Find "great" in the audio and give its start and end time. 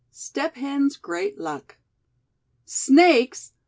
0.97-1.37